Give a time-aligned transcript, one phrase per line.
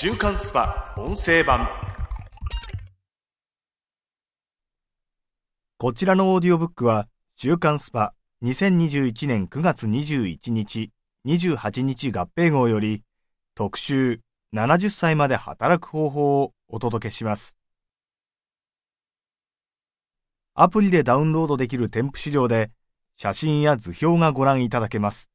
[0.00, 0.94] 週刊 SPA!
[0.96, 1.68] 音声版
[5.76, 8.14] こちらのオーディオブックは、週刊 SPA!
[8.44, 10.92] 2021年9月21日、
[11.26, 13.02] 28日合併号より、
[13.56, 14.20] 特集
[14.54, 17.58] 70歳まで働く方法をお届けします。
[20.54, 22.70] アプリでダウンロードできる添付資料で、
[23.16, 25.28] 写真や図表がご覧いただけます。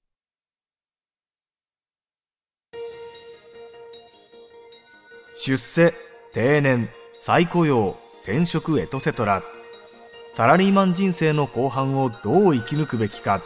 [5.46, 5.94] 出世、
[6.32, 6.88] 定年、
[7.20, 9.44] 再雇用、転職エトセトラ。
[10.34, 13.42] サラリーマン人生の後半をどう生き抜くべきか。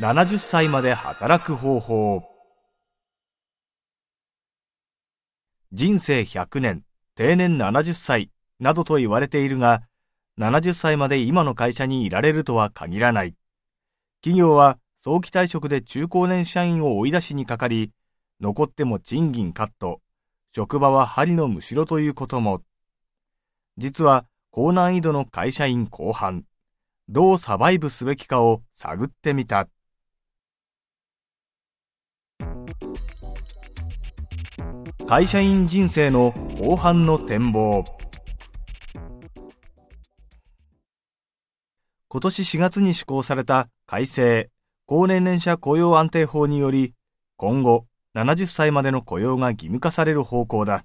[0.00, 2.22] 70歳まで働く方法。
[5.72, 8.30] 人生100年、定年70歳
[8.60, 9.80] などと言われているが、
[10.38, 13.34] 70歳まで今の会社にいられるとは限らない。
[14.20, 17.92] 企業は早期退職で中高年社員を追い出しにかかり、
[18.42, 20.01] 残っても賃金カット、
[20.54, 22.60] 職場は針のむしろということも。
[23.78, 26.44] 実は高難易度の会社員後半、
[27.08, 29.68] どうサバイブすべきかを探ってみた。
[35.08, 37.84] 会社員人生の後半の展望。
[42.08, 44.50] 今年4月に施行された改正
[44.84, 46.92] 高年齢者雇用安定法により、
[47.38, 50.84] 今後70歳までの雇用が義務化される方向だ。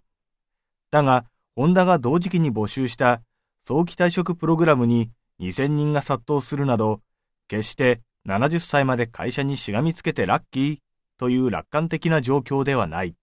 [0.92, 1.26] だが、
[1.56, 3.22] ホンダが同時期に募集した
[3.64, 5.12] 早期退職プログラムに
[5.42, 7.02] 2000人が殺到するなど、
[7.48, 10.78] 決して70歳まで会社にしがみつけてラッキー
[11.18, 13.16] という楽観的な状況ではない。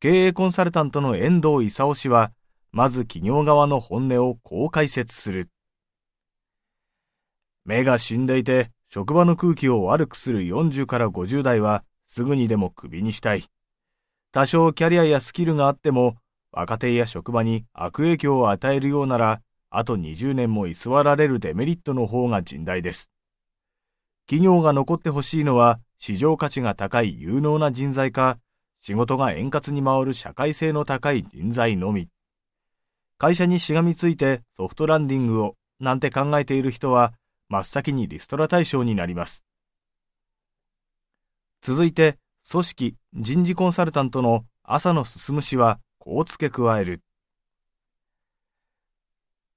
[0.00, 2.32] 経営コンサルタントの遠藤勲氏は、
[2.72, 5.48] まず企業側の本音をこう解説する。
[7.64, 13.44] 目が死んでいて、職場の空気を悪くする40から50代は、すぐにでもクビにしたい。
[14.32, 16.16] 多少キャリアやスキルがあっても、
[16.52, 23.10] 若手や職場に悪影響を与えるようなら、あと20年も居座られるデメリットの方が甚大です。
[24.26, 28.38] 企業が残ってほしいのは、市場価値が高い有能な人材か、
[28.80, 32.08] 仕事が円滑に回る社会性の高い人材のみ。
[33.18, 37.14] 会社にしがみついてソフトランディングを、なんて考えている人は、
[37.48, 39.44] 真っ先にリストラ対象になります。
[41.62, 42.18] 続いて、
[42.48, 47.02] 組織人事コンサルタントの浅野進氏は、こう付け加える。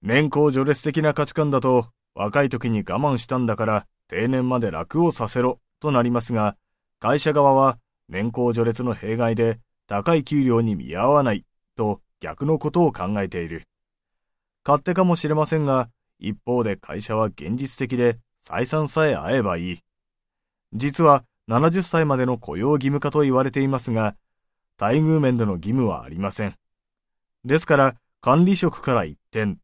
[0.02, 6.58] 年功序列的な価値観だと、若い時に我慢したんだから定年まで楽をさせろとなりますが、
[7.00, 7.78] 会社側は
[8.10, 11.46] 年功序列の弊害で高い給料に見合わない
[11.78, 13.68] と逆のことを考えている。
[14.66, 15.90] 勝手かもしれませんが、
[16.20, 19.80] 一方で会社は現実的で採算さえ合えばいい。
[20.74, 24.16] 実は70歳までの雇用義務化と言われていますが、
[24.80, 26.54] 待遇面での義務はありません。
[27.44, 29.58] ですから、管理職から一転、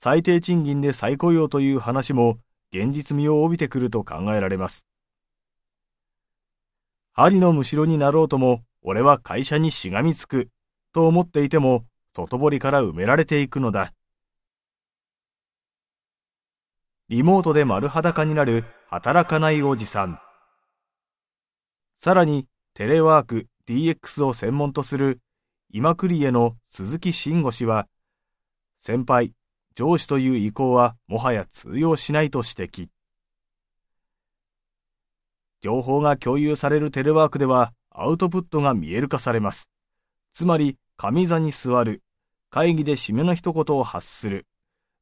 [0.00, 2.38] 最低賃金で再雇用という話も
[2.72, 4.86] 現実味を帯びてくると考えられます。
[7.12, 10.48] 針のむしろになろうとも、俺は会社にしがみつく、
[10.94, 13.92] と思っていても、外堀から埋められていくのだ。
[17.10, 20.18] リモートで丸裸になる働かないおじさん。
[21.98, 25.20] さらに、テレワーク、DX を専門とする
[25.70, 27.88] 今栗への鈴木慎吾氏は、
[28.80, 29.32] 先輩、
[29.74, 32.88] 上司という意向はもはや通用しないと指摘。
[35.60, 39.68] 情報が共有されるテレワークではアウトプットが見える化されます。
[40.32, 42.02] つまり、上座に座る、
[42.50, 44.46] 会議で締めの一言を発する、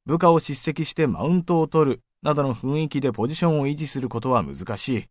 [0.07, 5.09] 部下を叱責してマウントを取る、などの雰囲気でポジションを維持することは難しい。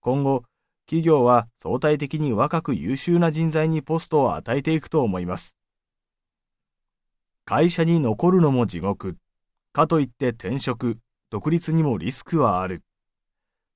[0.00, 0.44] 今後、
[0.86, 5.56] 企業は相対的に若く優秀な人材にポストを与えていくと思います。
[7.46, 9.16] 会社に残るのも地獄。
[9.72, 10.98] かといって転職、
[11.30, 12.82] 独立にもリスクはある。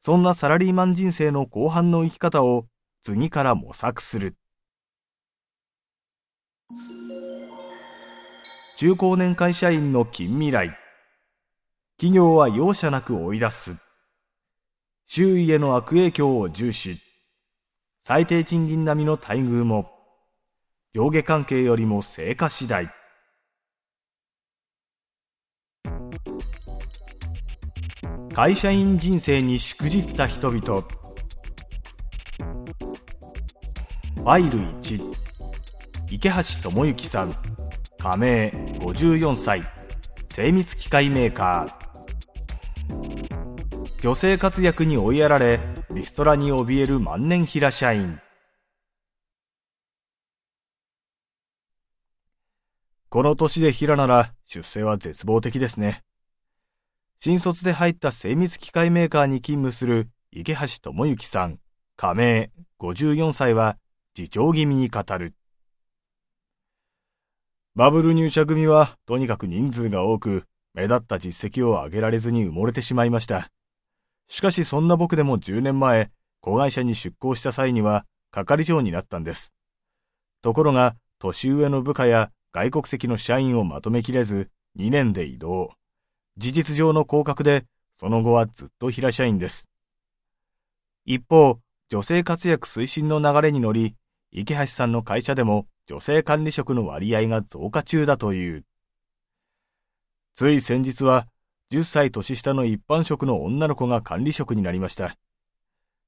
[0.00, 2.66] そんなサラリーマン人生の後半の生き方を
[3.02, 4.36] 次から模索する。
[8.76, 10.78] 中高年会社員の近未来。
[11.96, 13.76] 企業は容赦なく追い出す。
[15.06, 17.07] 周囲への悪影響を重視。
[18.08, 19.90] 最低賃金並みの待遇も、
[20.94, 22.88] 上下関係よりも成果次第。
[28.32, 30.60] 会社員人生にしくじった人々。
[30.60, 35.14] ファイル1、
[36.10, 37.34] 池橋智之さん、
[37.98, 38.48] 加盟
[38.80, 39.62] 54歳、
[40.30, 44.00] 精密機械メーカー。
[44.00, 45.60] 女性活躍に追いやられ、
[45.90, 48.20] リストラに怯える万年平社員。
[53.08, 56.04] この年で平なら出世は絶望的ですね。
[57.20, 61.58] 新卒で入った精密機械メーカーに勤務する池橋智之さん
[61.96, 62.50] 加盟
[62.80, 63.78] 54歳は
[64.14, 65.32] 自重気味に語る。
[67.74, 70.44] バブル入社組はとにかく人数が多く
[70.74, 73.48] 目立った実績を上げられずに埋もれてしまいました。
[74.28, 76.10] しかしそんな僕でも10年前、
[76.40, 79.52] 子会社に出向した際には係長になったんです。
[80.42, 85.72] ところが、年上の部下や外国籍の社員をまとめきれず、2年で移動。
[86.36, 87.64] 事実上の降格で、
[87.98, 89.68] その後はずっと平社員です。
[91.04, 91.58] 一方、
[91.88, 93.96] 女性活躍推進の流れに乗り、
[94.30, 98.64] 池橋さんの会社でも女性管理職の割合が増加中だという。
[100.36, 101.26] つい先日は、
[101.70, 105.16] 10歳年下の一般職の女の子が管理職になりました。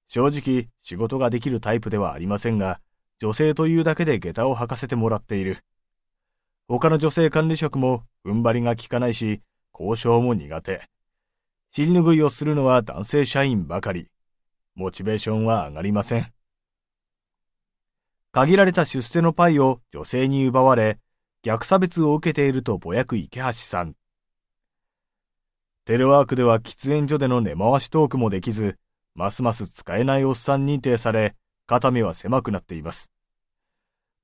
[0.09, 2.81] 正直、仕事ができるタイプではありませんが、
[3.21, 5.63] 女性というだけで下駄を履かせてもらっている。
[6.67, 9.43] 他の女性管理職も踏ん張りが効かないし、
[9.79, 10.89] 交渉も苦手。
[11.73, 14.09] 尻拭いをするのは男性社員ばかり。
[14.75, 16.33] モチベーションは上がりません。
[18.33, 20.99] 限られた出世のパイを女性に奪われ、
[21.43, 23.95] 逆差別を受けているとぼやく池橋さん。
[25.91, 28.79] テレワークでは喫煙所での根回しトークもできず、
[29.17, 31.35] ますます使えないおっさん認定され、
[31.67, 33.11] 肩身は狭くなっています。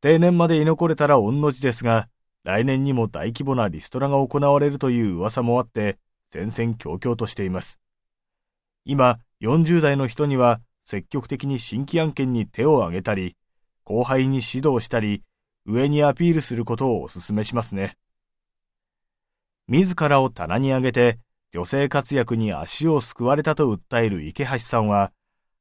[0.01, 2.09] 定年まで居残れたら御の字ですが、
[2.45, 5.99] 来年にも大規模なリストラが行われるという噂もあって、
[6.33, 7.81] 戦々恐々としています。
[8.85, 13.35] 今、40代の人には積極的に新規案件に手を挙げたり、
[13.83, 15.25] 後輩に指導したり、
[15.65, 17.97] 上にアピールすることをお勧めしますね。
[19.67, 21.19] 自らを棚に上げて、
[21.53, 25.13] 女性活躍に足をすくわれたと訴える池橋さんは、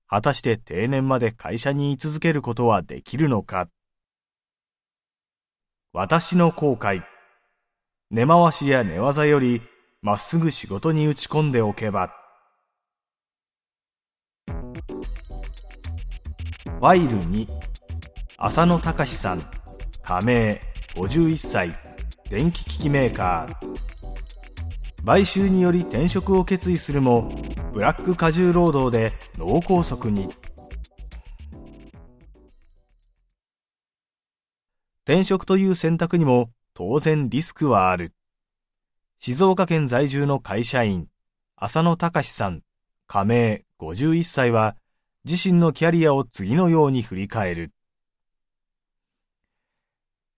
[0.08, 3.70] 果たして定年まで会社に居続けることはできるのか。
[5.94, 7.04] 私の後悔。
[8.12, 9.62] 根回しや寝技より、
[10.02, 12.14] まっすぐ仕事に打ち込んでおけば。
[14.46, 17.48] ファイル2、
[18.38, 19.42] 浅野隆さん、
[20.04, 20.62] 加盟、
[20.96, 21.78] 51歳、
[22.30, 23.94] 電気機器メーカー。
[25.06, 27.30] 買収により転職を決意するも、
[27.74, 30.30] ブラック過重労働で脳梗塞に。
[35.04, 38.13] 転職という選択にも当然リスクはある。
[39.19, 41.08] 静岡県在住の会社員、
[41.56, 42.63] 浅野隆さん、
[43.06, 44.75] 加盟51歳は、
[45.24, 47.72] 自身のキャリアを次のように振り返る。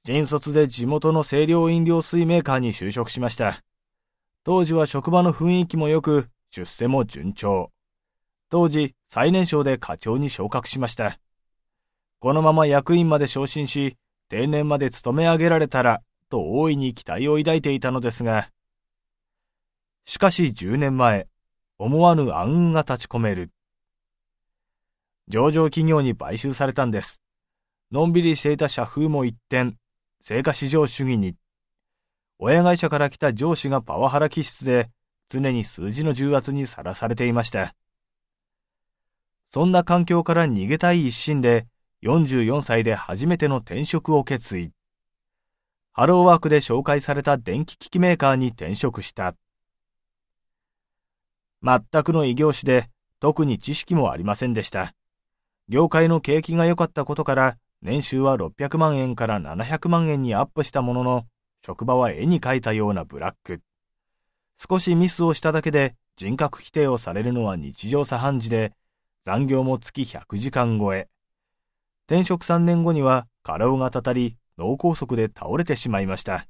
[0.06, 3.63] 新卒で地元の清涼飲料水メーカーに就職しました。
[4.48, 7.74] 当時は職場の雰囲気も良く、出世も順調。
[8.50, 11.20] 当時、最年少で課長に昇格しました。
[12.22, 13.98] このまま役員まで昇進し、
[14.30, 18.50] 定年まで勤め上げられたら、と大いに期待を抱いていたのですが、
[20.06, 21.28] しかし10年前、
[21.78, 23.52] 思わぬ暗雲が立ち込める。
[25.28, 27.22] 上場企業に買収されたんです。
[27.92, 29.76] のんびりしていた社風も一転、
[30.24, 31.36] 成果市場主義に。
[32.39, 34.89] 親会社から来た上司がパワハラ気質で、
[35.30, 37.75] 常に数字の重圧にさらされていました。
[39.50, 41.66] そんな環境から逃げたい一心で、
[42.04, 44.72] 44歳で初めての転職を決意。
[45.94, 49.36] ハローワークで紹介された電気機器メーカーに転職した。
[51.63, 52.88] 全くの異業種で
[53.20, 54.94] 特に知識もありませんでした。
[55.70, 61.25] 業界の景気が良かったことから年収は600万円から700万円にアップしたものの、
[61.66, 63.62] 職場は絵に描いたようなブラック。
[64.58, 68.74] 少しミスをしただけで人格否定をされるのは日常茶飯事で、
[69.26, 71.10] 残業も月100時間超え。
[72.08, 76.48] 転職3年後には過労がたたり脳梗塞で倒れてしまいました。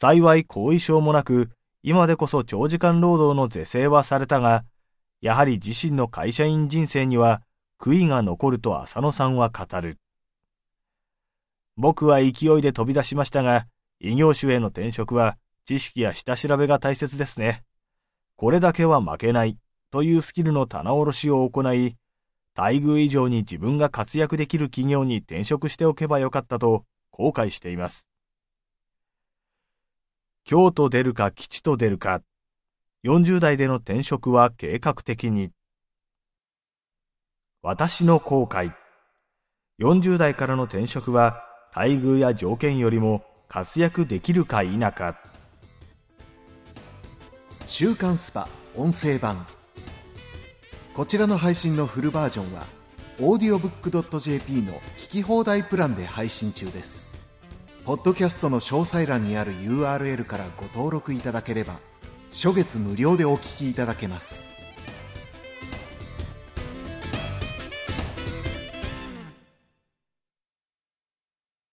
[0.00, 1.50] 幸い後遺症もなく、
[1.82, 4.64] 今でこそ長時間労働の是正はされたが、
[5.20, 7.42] やはり自身の会社員人生には
[7.80, 9.98] 悔いが残ると浅野さんは語る。
[11.80, 13.68] 僕は勢いで飛び出しましたが、
[14.00, 17.62] 異業種への転職は知識や下調べが大切ですね。
[18.34, 19.56] これだけは負けない
[19.92, 21.96] というスキルの棚卸しを行い、
[22.56, 28.08] 待遇以上に自分が活躍できる企業に転職しておけばよかったと後悔しています。
[30.44, 32.22] 京都出るか吉と出るか。
[33.04, 35.52] 40代での転職は計画的に。
[37.62, 38.72] 私の後悔。
[39.78, 41.44] 40代からの転職は
[41.74, 45.18] 待遇や条件よりも活躍できるか否か。
[47.66, 49.46] 週刊スパ音声版。
[50.94, 52.66] こちらの配信のフルバージョンは
[53.18, 57.08] audiobook.jp の聞き放題プランで配信中です。
[57.84, 61.78] ポッドキャストの詳細欄にある URL からご登録いただければ
[62.30, 64.57] 初月無料でお聞きいただけます。